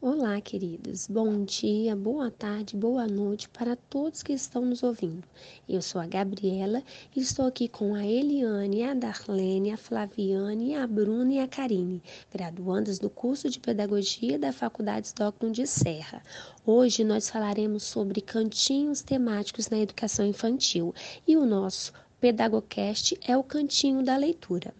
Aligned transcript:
Olá, 0.00 0.38
queridos. 0.40 1.06
Bom 1.06 1.44
dia, 1.44 1.96
boa 1.96 2.30
tarde, 2.30 2.76
boa 2.76 3.06
noite 3.06 3.48
para 3.48 3.74
todos 3.74 4.22
que 4.22 4.32
estão 4.32 4.62
nos 4.64 4.82
ouvindo. 4.82 5.22
Eu 5.66 5.80
sou 5.80 6.00
a 6.00 6.06
Gabriela 6.06 6.82
e 7.16 7.20
estou 7.20 7.46
aqui 7.46 7.68
com 7.68 7.94
a 7.94 8.04
Eliane, 8.04 8.82
a 8.82 8.92
Darlene, 8.92 9.72
a 9.72 9.76
Flaviane, 9.76 10.74
a 10.74 10.86
Bruna 10.86 11.32
e 11.32 11.38
a 11.38 11.48
Karine, 11.48 12.02
graduandas 12.30 12.98
do 12.98 13.08
curso 13.08 13.48
de 13.48 13.58
Pedagogia 13.58 14.38
da 14.38 14.52
Faculdade 14.52 15.06
Stockton 15.06 15.50
de 15.50 15.66
Serra. 15.66 16.22
Hoje 16.66 17.02
nós 17.02 17.30
falaremos 17.30 17.84
sobre 17.84 18.20
cantinhos 18.20 19.00
temáticos 19.00 19.70
na 19.70 19.78
educação 19.78 20.26
infantil 20.26 20.94
e 21.26 21.36
o 21.36 21.46
nosso 21.46 21.92
Pedagocast 22.24 23.18
é 23.28 23.36
o 23.36 23.42
cantinho 23.42 24.02
da 24.02 24.16
leitura. 24.16 24.72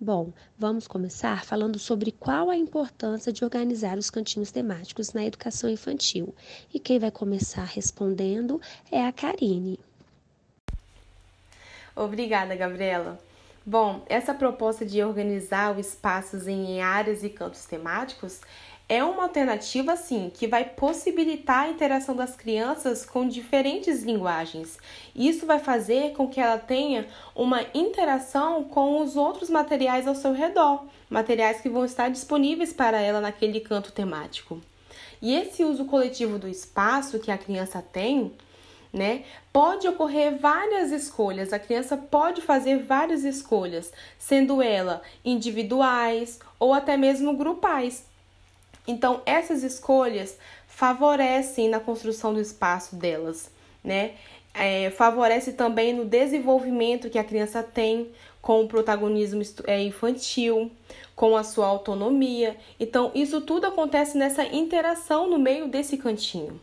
Bom, 0.00 0.32
vamos 0.58 0.88
começar 0.88 1.44
falando 1.44 1.78
sobre 1.78 2.10
qual 2.10 2.48
a 2.48 2.56
importância 2.56 3.30
de 3.30 3.44
organizar 3.44 3.98
os 3.98 4.08
cantinhos 4.08 4.50
temáticos 4.50 5.12
na 5.12 5.22
educação 5.22 5.68
infantil. 5.68 6.34
E 6.72 6.80
quem 6.80 6.98
vai 6.98 7.10
começar 7.10 7.64
respondendo 7.64 8.58
é 8.90 9.04
a 9.04 9.12
Karine. 9.12 9.78
Obrigada, 11.94 12.56
Gabriela. 12.56 13.20
Bom, 13.66 14.02
essa 14.08 14.32
proposta 14.32 14.86
de 14.86 15.04
organizar 15.04 15.76
os 15.76 15.88
espaços 15.88 16.48
em 16.48 16.80
áreas 16.80 17.22
e 17.22 17.28
cantos 17.28 17.66
temáticos 17.66 18.40
é 18.88 19.02
uma 19.02 19.24
alternativa, 19.24 19.96
sim, 19.96 20.30
que 20.32 20.46
vai 20.46 20.64
possibilitar 20.64 21.64
a 21.64 21.68
interação 21.68 22.14
das 22.14 22.36
crianças 22.36 23.04
com 23.04 23.26
diferentes 23.26 24.04
linguagens. 24.04 24.78
Isso 25.14 25.44
vai 25.44 25.58
fazer 25.58 26.12
com 26.12 26.28
que 26.28 26.40
ela 26.40 26.58
tenha 26.58 27.06
uma 27.34 27.62
interação 27.74 28.62
com 28.62 29.02
os 29.02 29.16
outros 29.16 29.50
materiais 29.50 30.06
ao 30.06 30.14
seu 30.14 30.32
redor, 30.32 30.84
materiais 31.10 31.60
que 31.60 31.68
vão 31.68 31.84
estar 31.84 32.10
disponíveis 32.10 32.72
para 32.72 33.00
ela 33.00 33.20
naquele 33.20 33.58
canto 33.58 33.90
temático. 33.90 34.60
E 35.20 35.34
esse 35.34 35.64
uso 35.64 35.86
coletivo 35.86 36.38
do 36.38 36.46
espaço 36.46 37.18
que 37.18 37.32
a 37.32 37.38
criança 37.38 37.82
tem, 37.82 38.32
né, 38.92 39.24
pode 39.52 39.88
ocorrer 39.88 40.38
várias 40.38 40.92
escolhas. 40.92 41.52
A 41.52 41.58
criança 41.58 41.96
pode 41.96 42.40
fazer 42.40 42.84
várias 42.84 43.24
escolhas, 43.24 43.92
sendo 44.16 44.62
ela 44.62 45.02
individuais 45.24 46.38
ou 46.56 46.72
até 46.72 46.96
mesmo 46.96 47.36
grupais 47.36 48.04
então, 48.86 49.22
essas 49.26 49.62
escolhas 49.62 50.38
favorecem 50.68 51.68
na 51.68 51.80
construção 51.80 52.32
do 52.32 52.40
espaço 52.40 52.96
delas, 52.96 53.50
né? 53.82 54.14
É, 54.54 54.90
favorece 54.90 55.52
também 55.52 55.92
no 55.92 56.04
desenvolvimento 56.04 57.10
que 57.10 57.18
a 57.18 57.24
criança 57.24 57.62
tem 57.62 58.10
com 58.40 58.62
o 58.62 58.68
protagonismo 58.68 59.42
é, 59.64 59.82
infantil, 59.82 60.70
com 61.14 61.36
a 61.36 61.42
sua 61.42 61.66
autonomia. 61.66 62.56
Então, 62.78 63.10
isso 63.14 63.40
tudo 63.40 63.66
acontece 63.66 64.16
nessa 64.16 64.44
interação 64.44 65.28
no 65.28 65.38
meio 65.38 65.68
desse 65.68 65.96
cantinho. 65.96 66.60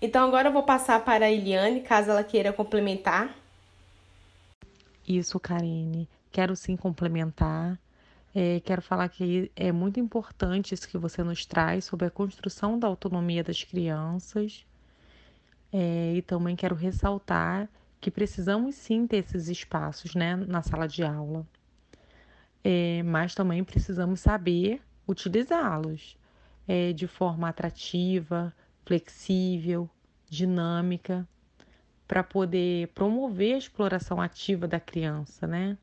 Então, 0.00 0.26
agora 0.26 0.48
eu 0.48 0.52
vou 0.52 0.62
passar 0.62 1.04
para 1.04 1.26
a 1.26 1.30
Eliane, 1.30 1.80
caso 1.80 2.10
ela 2.10 2.24
queira 2.24 2.52
complementar. 2.52 3.36
Isso, 5.06 5.38
Karine. 5.38 6.08
Quero 6.32 6.56
sim 6.56 6.76
complementar. 6.76 7.78
É, 8.38 8.60
quero 8.60 8.82
falar 8.82 9.08
que 9.08 9.50
é 9.56 9.72
muito 9.72 9.98
importante 9.98 10.74
isso 10.74 10.86
que 10.86 10.98
você 10.98 11.22
nos 11.24 11.46
traz 11.46 11.86
sobre 11.86 12.06
a 12.06 12.10
construção 12.10 12.78
da 12.78 12.86
autonomia 12.86 13.42
das 13.42 13.64
crianças. 13.64 14.66
É, 15.72 16.12
e 16.16 16.20
também 16.20 16.54
quero 16.54 16.74
ressaltar 16.74 17.66
que 17.98 18.10
precisamos 18.10 18.74
sim 18.74 19.06
ter 19.06 19.24
esses 19.24 19.48
espaços 19.48 20.14
né, 20.14 20.36
na 20.36 20.60
sala 20.60 20.86
de 20.86 21.02
aula, 21.02 21.46
é, 22.62 23.02
mas 23.04 23.34
também 23.34 23.64
precisamos 23.64 24.20
saber 24.20 24.82
utilizá-los 25.08 26.18
é, 26.68 26.92
de 26.92 27.06
forma 27.06 27.48
atrativa, 27.48 28.54
flexível, 28.84 29.88
dinâmica, 30.28 31.26
para 32.06 32.22
poder 32.22 32.88
promover 32.88 33.54
a 33.54 33.58
exploração 33.58 34.20
ativa 34.20 34.68
da 34.68 34.78
criança, 34.78 35.46
né? 35.46 35.78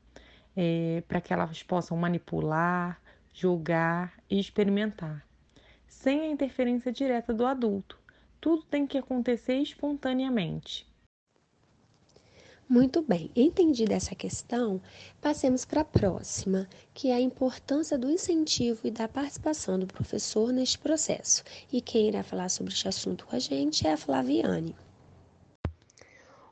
É, 0.56 1.02
para 1.06 1.20
que 1.20 1.32
elas 1.32 1.62
possam 1.62 1.96
manipular, 1.96 3.00
julgar 3.32 4.14
e 4.30 4.38
experimentar, 4.38 5.26
sem 5.86 6.20
a 6.20 6.28
interferência 6.28 6.92
direta 6.92 7.32
do 7.32 7.44
adulto. 7.44 7.98
Tudo 8.40 8.62
tem 8.64 8.86
que 8.86 8.98
acontecer 8.98 9.56
espontaneamente. 9.56 10.86
Muito 12.68 13.02
bem, 13.02 13.30
entendida 13.36 13.94
essa 13.94 14.14
questão, 14.14 14.80
passemos 15.20 15.66
para 15.66 15.82
a 15.82 15.84
próxima, 15.84 16.66
que 16.94 17.10
é 17.10 17.14
a 17.14 17.20
importância 17.20 17.98
do 17.98 18.10
incentivo 18.10 18.80
e 18.84 18.90
da 18.90 19.06
participação 19.06 19.78
do 19.78 19.86
professor 19.86 20.50
neste 20.50 20.78
processo. 20.78 21.44
E 21.70 21.82
quem 21.82 22.08
irá 22.08 22.22
falar 22.22 22.48
sobre 22.48 22.72
este 22.72 22.88
assunto 22.88 23.26
com 23.26 23.36
a 23.36 23.38
gente 23.38 23.86
é 23.86 23.92
a 23.92 23.96
Flaviane. 23.98 24.74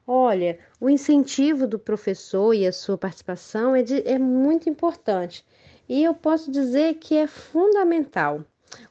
Olha, 0.07 0.59
o 0.81 0.91
incentivo 0.91 1.67
do 1.67 1.79
professor 1.79 2.53
e 2.55 2.67
a 2.67 2.73
sua 2.73 2.99
participação 2.99 3.75
é, 3.75 3.83
de, 3.83 4.07
é 4.07 4.19
muito 4.19 4.69
importante 4.69 5.45
e 5.89 6.03
eu 6.03 6.15
posso 6.15 6.51
dizer 6.51 6.95
que 6.95 7.17
é 7.17 7.27
fundamental. 7.27 8.45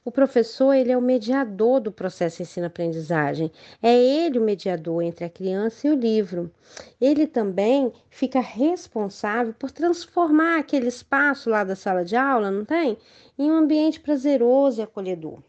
O 0.06 0.12
professor 0.12 0.74
ele 0.74 0.92
é 0.92 0.98
o 0.98 1.02
mediador 1.02 1.80
do 1.80 1.92
processo 1.92 2.42
ensino-aprendizagem. 2.42 3.52
É 3.82 3.92
ele 3.98 4.38
o 4.38 4.44
mediador 4.44 5.02
entre 5.02 5.26
a 5.26 5.30
criança 5.30 5.88
e 5.88 5.92
o 5.92 5.96
livro. 5.96 6.52
Ele 7.00 7.26
também 7.26 7.92
fica 8.10 8.40
responsável 8.40 9.54
por 9.54 9.72
transformar 9.72 10.60
aquele 10.60 10.88
espaço 10.88 11.50
lá 11.50 11.64
da 11.64 11.76
sala 11.76 12.06
de 12.06 12.16
aula, 12.16 12.52
não 12.52 12.64
tem? 12.64 12.98
Em 13.38 13.52
um 13.52 13.56
ambiente 13.56 14.00
prazeroso 14.00 14.80
e 14.80 14.84
acolhedor. 14.84 15.40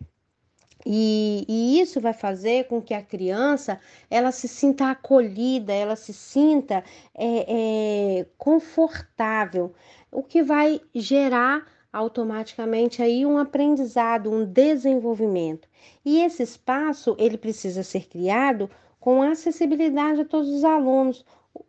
E, 0.84 1.44
e, 1.48 1.80
isso 1.80 2.00
vai 2.00 2.12
fazer 2.12 2.66
com 2.66 2.82
que 2.82 2.92
a 2.92 3.02
criança 3.02 3.80
ela 4.10 4.32
se 4.32 4.48
sinta 4.48 4.90
acolhida, 4.90 5.72
ela 5.72 5.94
se 5.94 6.12
sinta 6.12 6.82
é, 7.14 8.20
é, 8.20 8.26
confortável, 8.36 9.72
o 10.10 10.22
que 10.22 10.42
vai 10.42 10.80
gerar 10.94 11.66
automaticamente 11.92 13.02
aí 13.02 13.24
um 13.24 13.38
aprendizado, 13.38 14.30
um 14.30 14.44
desenvolvimento. 14.44 15.68
E 16.04 16.20
esse 16.20 16.42
espaço 16.42 17.14
ele 17.18 17.36
precisa 17.36 17.82
ser 17.82 18.08
criado 18.08 18.68
com 18.98 19.22
acessibilidade 19.22 20.22
a 20.22 20.24
todos 20.24 20.48
os 20.48 20.64
alunos 20.64 21.24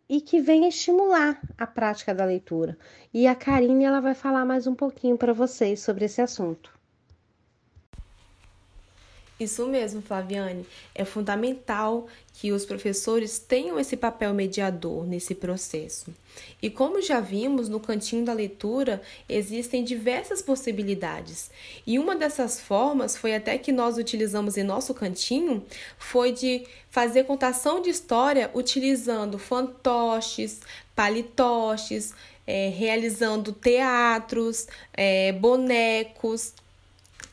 e 0.08 0.20
que 0.20 0.40
venha 0.40 0.68
estimular 0.68 1.40
a 1.58 1.66
prática 1.66 2.14
da 2.14 2.24
leitura. 2.24 2.78
E 3.12 3.26
a 3.26 3.34
Karine 3.34 3.84
ela 3.84 4.00
vai 4.00 4.14
falar 4.14 4.44
mais 4.44 4.66
um 4.66 4.74
pouquinho 4.74 5.16
para 5.18 5.32
vocês 5.32 5.80
sobre 5.80 6.06
esse 6.06 6.22
assunto. 6.22 6.73
Isso 9.38 9.66
mesmo, 9.66 10.00
Flaviane. 10.00 10.64
É 10.94 11.04
fundamental 11.04 12.06
que 12.34 12.52
os 12.52 12.64
professores 12.64 13.38
tenham 13.38 13.78
esse 13.80 13.96
papel 13.96 14.32
mediador 14.32 15.04
nesse 15.04 15.34
processo. 15.34 16.14
E 16.62 16.70
como 16.70 17.02
já 17.02 17.20
vimos 17.20 17.68
no 17.68 17.80
cantinho 17.80 18.24
da 18.24 18.32
leitura, 18.32 19.02
existem 19.28 19.82
diversas 19.82 20.40
possibilidades. 20.40 21.50
E 21.84 21.98
uma 21.98 22.14
dessas 22.14 22.60
formas 22.60 23.16
foi 23.16 23.34
até 23.34 23.58
que 23.58 23.72
nós 23.72 23.98
utilizamos 23.98 24.56
em 24.56 24.62
nosso 24.62 24.94
cantinho, 24.94 25.64
foi 25.98 26.32
de 26.32 26.64
fazer 26.90 27.24
contação 27.24 27.82
de 27.82 27.90
história 27.90 28.50
utilizando 28.54 29.38
fantoches, 29.38 30.60
palitoches, 30.94 32.14
é, 32.46 32.68
realizando 32.68 33.52
teatros, 33.52 34.66
é, 34.92 35.32
bonecos, 35.32 36.52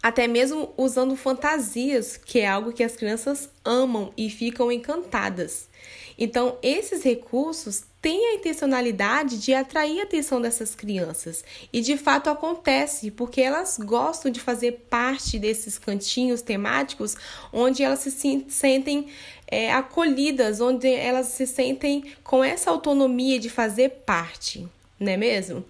até 0.02 0.28
mesmo 0.28 0.74
usando 0.78 1.16
fantasias, 1.16 2.18
que 2.18 2.40
é 2.40 2.48
algo 2.48 2.74
que 2.74 2.84
as 2.84 2.96
crianças 2.96 3.50
amam 3.64 4.12
e 4.18 4.30
ficam 4.30 4.72
encantadas. 4.72 5.70
Então, 6.18 6.58
esses 6.62 7.04
recursos 7.04 7.84
têm 8.02 8.30
a 8.30 8.34
intencionalidade 8.34 9.40
de 9.40 9.54
atrair 9.54 10.00
a 10.00 10.04
atenção 10.04 10.42
dessas 10.42 10.74
crianças. 10.74 11.44
E 11.72 11.82
de 11.82 11.98
fato 11.98 12.30
acontece, 12.30 13.12
porque 13.12 13.42
elas 13.42 13.78
gostam 13.78 14.32
de 14.32 14.40
fazer 14.40 14.86
parte 14.90 15.38
desses 15.38 15.78
cantinhos 15.78 16.42
temáticos 16.42 17.16
onde 17.54 17.84
elas 17.84 18.00
se 18.00 18.46
sentem 18.50 19.08
é, 19.48 19.72
acolhidas, 19.72 20.62
onde 20.62 20.88
elas 20.88 21.28
se 21.28 21.46
sentem 21.46 22.06
com 22.24 22.44
essa 22.44 22.72
autonomia 22.72 23.40
de 23.40 23.50
fazer 23.50 23.90
parte 24.06 24.68
não 25.02 25.12
é 25.12 25.18
mesmo? 25.18 25.66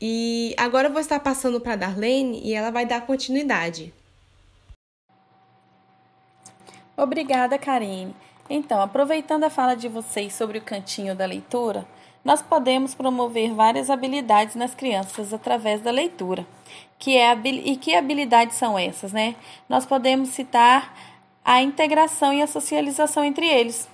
E 0.00 0.54
agora 0.58 0.88
eu 0.88 0.92
vou 0.92 1.00
estar 1.00 1.20
passando 1.20 1.60
para 1.60 1.74
a 1.74 1.76
Darlene 1.76 2.40
e 2.44 2.52
ela 2.52 2.70
vai 2.70 2.84
dar 2.84 3.06
continuidade. 3.06 3.94
Obrigada, 6.96 7.56
Karine. 7.56 8.14
Então, 8.50 8.80
aproveitando 8.82 9.44
a 9.44 9.50
fala 9.50 9.76
de 9.76 9.88
vocês 9.88 10.34
sobre 10.34 10.58
o 10.58 10.62
cantinho 10.62 11.14
da 11.14 11.24
leitura, 11.24 11.86
nós 12.24 12.42
podemos 12.42 12.94
promover 12.94 13.52
várias 13.54 13.88
habilidades 13.88 14.56
nas 14.56 14.74
crianças 14.74 15.32
através 15.32 15.80
da 15.80 15.90
leitura. 15.90 16.44
Que 16.98 17.16
é 17.16 17.32
e 17.46 17.76
que 17.76 17.94
habilidades 17.94 18.56
são 18.56 18.78
essas, 18.78 19.12
né? 19.12 19.36
Nós 19.68 19.86
podemos 19.86 20.30
citar 20.30 20.92
a 21.44 21.62
integração 21.62 22.32
e 22.32 22.42
a 22.42 22.46
socialização 22.46 23.24
entre 23.24 23.46
eles. 23.46 23.88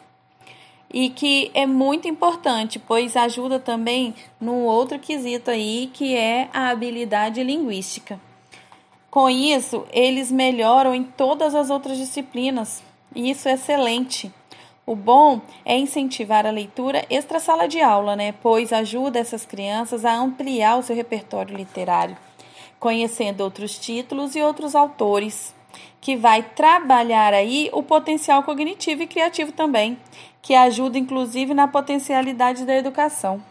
E 0.92 1.10
que 1.10 1.50
é 1.54 1.66
muito 1.66 2.08
importante, 2.08 2.78
pois 2.78 3.16
ajuda 3.16 3.58
também 3.58 4.14
no 4.40 4.54
outro 4.64 4.98
quesito 4.98 5.50
aí, 5.50 5.90
que 5.92 6.16
é 6.16 6.48
a 6.52 6.70
habilidade 6.70 7.42
linguística. 7.42 8.20
Com 9.10 9.28
isso, 9.28 9.86
eles 9.90 10.30
melhoram 10.30 10.94
em 10.94 11.02
todas 11.02 11.54
as 11.54 11.70
outras 11.70 11.96
disciplinas, 11.96 12.82
e 13.14 13.30
isso 13.30 13.48
é 13.48 13.54
excelente. 13.54 14.32
O 14.86 14.96
bom 14.96 15.40
é 15.64 15.76
incentivar 15.76 16.46
a 16.46 16.50
leitura 16.50 17.04
extra 17.10 17.38
sala 17.38 17.68
de 17.68 17.80
aula, 17.80 18.16
né? 18.16 18.32
Pois 18.42 18.72
ajuda 18.72 19.18
essas 19.18 19.44
crianças 19.44 20.04
a 20.04 20.14
ampliar 20.14 20.78
o 20.78 20.82
seu 20.82 20.96
repertório 20.96 21.54
literário, 21.54 22.16
conhecendo 22.80 23.42
outros 23.42 23.78
títulos 23.78 24.34
e 24.34 24.40
outros 24.40 24.74
autores, 24.74 25.54
que 26.00 26.16
vai 26.16 26.42
trabalhar 26.42 27.34
aí 27.34 27.68
o 27.72 27.82
potencial 27.82 28.42
cognitivo 28.42 29.02
e 29.02 29.06
criativo 29.06 29.52
também, 29.52 29.98
que 30.42 30.54
ajuda 30.54 30.98
inclusive 30.98 31.54
na 31.54 31.68
potencialidade 31.68 32.64
da 32.64 32.74
educação. 32.74 33.42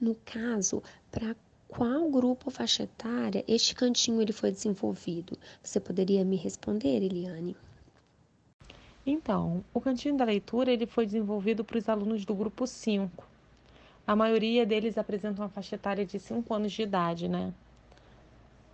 No 0.00 0.14
caso, 0.24 0.82
para 1.10 1.34
qual 1.68 2.08
grupo 2.10 2.50
faixa 2.50 2.82
etária 2.84 3.44
este 3.48 3.74
cantinho 3.74 4.20
ele 4.20 4.32
foi 4.32 4.50
desenvolvido? 4.50 5.38
Você 5.62 5.80
poderia 5.80 6.24
me 6.24 6.36
responder, 6.36 7.02
Eliane? 7.02 7.56
Então, 9.06 9.62
o 9.74 9.80
Cantinho 9.80 10.16
da 10.16 10.24
Leitura 10.24 10.72
ele 10.72 10.86
foi 10.86 11.04
desenvolvido 11.04 11.62
para 11.62 11.76
os 11.76 11.88
alunos 11.88 12.24
do 12.24 12.34
grupo 12.34 12.66
5. 12.66 13.26
A 14.06 14.16
maioria 14.16 14.64
deles 14.64 14.96
apresenta 14.96 15.42
uma 15.42 15.48
faixa 15.48 15.74
etária 15.74 16.06
de 16.06 16.18
5 16.18 16.54
anos 16.54 16.72
de 16.72 16.82
idade, 16.82 17.28
né? 17.28 17.52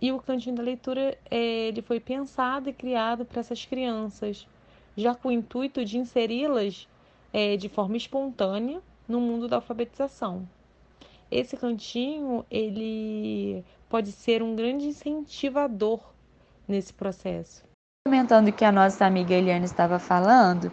E 0.01 0.11
o 0.11 0.19
Cantinho 0.19 0.55
da 0.55 0.63
Leitura 0.63 1.17
é, 1.29 1.67
ele 1.67 1.81
foi 1.81 1.99
pensado 1.99 2.69
e 2.69 2.73
criado 2.73 3.25
para 3.25 3.41
essas 3.41 3.65
crianças, 3.65 4.47
já 4.95 5.15
com 5.15 5.29
o 5.29 5.31
intuito 5.31 5.83
de 5.83 5.97
inseri-las 5.97 6.87
é, 7.33 7.55
de 7.57 7.69
forma 7.69 7.97
espontânea 7.97 8.81
no 9.07 9.19
mundo 9.19 9.47
da 9.47 9.57
alfabetização. 9.57 10.47
Esse 11.29 11.55
cantinho 11.55 12.45
ele 12.51 13.63
pode 13.89 14.11
ser 14.11 14.43
um 14.43 14.55
grande 14.55 14.87
incentivador 14.87 15.99
nesse 16.67 16.93
processo. 16.93 17.63
Comentando 18.05 18.49
o 18.49 18.53
que 18.53 18.65
a 18.65 18.71
nossa 18.71 19.05
amiga 19.05 19.33
Eliane 19.33 19.65
estava 19.65 19.99
falando, 19.99 20.71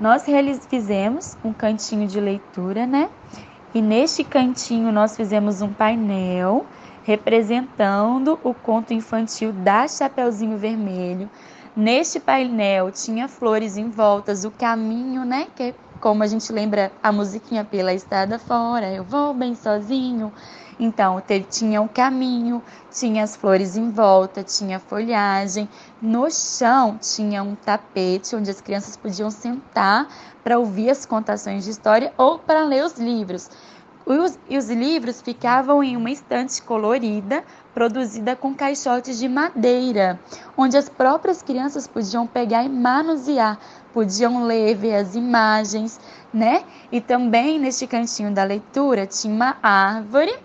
nós 0.00 0.24
fizemos 0.68 1.36
um 1.44 1.52
cantinho 1.52 2.06
de 2.06 2.20
leitura, 2.20 2.86
né? 2.86 3.08
E 3.74 3.80
neste 3.80 4.24
cantinho 4.24 4.92
nós 4.92 5.16
fizemos 5.16 5.62
um 5.62 5.72
painel 5.72 6.66
representando 7.04 8.38
o 8.42 8.54
conto 8.54 8.92
infantil 8.92 9.52
da 9.52 9.86
Chapeuzinho 9.86 10.56
Vermelho. 10.56 11.30
Neste 11.76 12.20
painel 12.20 12.92
tinha 12.92 13.26
flores 13.26 13.76
em 13.76 13.90
voltas, 13.90 14.44
o 14.44 14.50
caminho, 14.52 15.24
né? 15.24 15.48
Que 15.56 15.74
como 16.00 16.22
a 16.22 16.26
gente 16.28 16.52
lembra 16.52 16.92
a 17.02 17.10
musiquinha 17.10 17.64
pela 17.64 17.92
estrada 17.92 18.38
fora, 18.38 18.92
eu 18.92 19.02
vou 19.02 19.34
bem 19.34 19.56
sozinho. 19.56 20.32
Então, 20.78 21.20
tinha 21.50 21.80
o 21.80 21.86
um 21.86 21.88
caminho, 21.88 22.62
tinha 22.92 23.24
as 23.24 23.34
flores 23.34 23.76
em 23.76 23.90
volta, 23.90 24.44
tinha 24.44 24.78
folhagem. 24.78 25.68
No 26.00 26.30
chão 26.30 26.96
tinha 27.00 27.42
um 27.42 27.56
tapete 27.56 28.36
onde 28.36 28.52
as 28.52 28.60
crianças 28.60 28.96
podiam 28.96 29.28
sentar 29.28 30.06
para 30.44 30.58
ouvir 30.58 30.90
as 30.90 31.04
contações 31.04 31.64
de 31.64 31.70
história 31.70 32.12
ou 32.16 32.38
para 32.38 32.62
ler 32.64 32.84
os 32.84 32.98
livros. 32.98 33.50
Os, 34.06 34.38
e 34.50 34.58
os 34.58 34.68
livros 34.68 35.22
ficavam 35.22 35.82
em 35.82 35.96
uma 35.96 36.10
estante 36.10 36.60
colorida, 36.62 37.42
produzida 37.72 38.36
com 38.36 38.54
caixotes 38.54 39.18
de 39.18 39.26
madeira, 39.26 40.20
onde 40.56 40.76
as 40.76 40.90
próprias 40.90 41.40
crianças 41.42 41.86
podiam 41.86 42.26
pegar 42.26 42.64
e 42.64 42.68
manusear, 42.68 43.58
podiam 43.94 44.44
ler, 44.44 44.76
ver 44.76 44.96
as 44.96 45.14
imagens, 45.14 45.98
né? 46.32 46.64
E 46.92 47.00
também 47.00 47.58
neste 47.58 47.86
cantinho 47.86 48.30
da 48.30 48.44
leitura 48.44 49.06
tinha 49.06 49.32
uma 49.32 49.56
árvore 49.62 50.38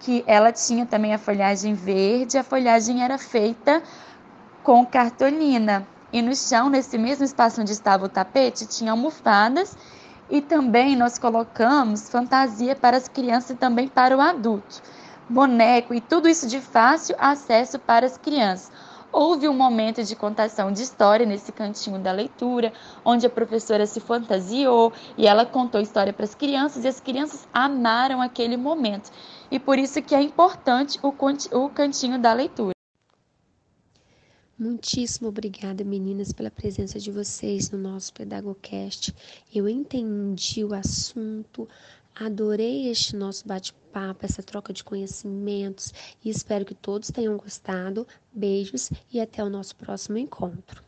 que 0.00 0.24
ela 0.26 0.50
tinha 0.50 0.84
também 0.84 1.14
a 1.14 1.18
folhagem 1.18 1.74
verde, 1.74 2.36
a 2.36 2.42
folhagem 2.42 3.02
era 3.04 3.16
feita 3.16 3.80
com 4.64 4.84
cartolina. 4.84 5.86
E 6.12 6.20
no 6.20 6.34
chão, 6.34 6.68
nesse 6.68 6.98
mesmo 6.98 7.24
espaço 7.24 7.60
onde 7.60 7.72
estava 7.72 8.06
o 8.06 8.08
tapete, 8.08 8.66
tinha 8.66 8.90
almofadas 8.90 9.76
e 10.30 10.40
também 10.40 10.96
nós 10.96 11.18
colocamos 11.18 12.08
fantasia 12.08 12.76
para 12.76 12.96
as 12.96 13.08
crianças 13.08 13.50
e 13.50 13.54
também 13.54 13.88
para 13.88 14.16
o 14.16 14.20
adulto. 14.20 14.82
Boneco 15.28 15.92
e 15.92 16.00
tudo 16.00 16.28
isso 16.28 16.46
de 16.46 16.60
fácil 16.60 17.14
acesso 17.18 17.78
para 17.78 18.06
as 18.06 18.16
crianças. 18.16 18.70
Houve 19.10 19.48
um 19.48 19.54
momento 19.54 20.04
de 20.04 20.14
contação 20.14 20.70
de 20.70 20.82
história 20.82 21.24
nesse 21.24 21.50
cantinho 21.50 21.98
da 21.98 22.12
leitura, 22.12 22.72
onde 23.02 23.26
a 23.26 23.30
professora 23.30 23.86
se 23.86 24.00
fantasiou 24.00 24.92
e 25.16 25.26
ela 25.26 25.46
contou 25.46 25.80
história 25.80 26.12
para 26.12 26.24
as 26.24 26.34
crianças 26.34 26.84
e 26.84 26.88
as 26.88 27.00
crianças 27.00 27.48
amaram 27.52 28.20
aquele 28.20 28.56
momento. 28.56 29.10
E 29.50 29.58
por 29.58 29.78
isso 29.78 30.02
que 30.02 30.14
é 30.14 30.20
importante 30.20 31.00
o 31.02 31.68
cantinho 31.70 32.18
da 32.18 32.34
leitura. 32.34 32.77
Muitíssimo 34.58 35.28
obrigada, 35.28 35.84
meninas, 35.84 36.32
pela 36.32 36.50
presença 36.50 36.98
de 36.98 37.12
vocês 37.12 37.70
no 37.70 37.78
nosso 37.78 38.12
Pedagocast. 38.12 39.14
Eu 39.54 39.68
entendi 39.68 40.64
o 40.64 40.74
assunto, 40.74 41.68
adorei 42.12 42.88
este 42.88 43.14
nosso 43.14 43.46
bate-papo, 43.46 44.26
essa 44.26 44.42
troca 44.42 44.72
de 44.72 44.82
conhecimentos 44.82 45.94
e 46.24 46.28
espero 46.28 46.64
que 46.64 46.74
todos 46.74 47.12
tenham 47.12 47.36
gostado. 47.36 48.04
Beijos 48.32 48.90
e 49.12 49.20
até 49.20 49.44
o 49.44 49.48
nosso 49.48 49.76
próximo 49.76 50.18
encontro. 50.18 50.82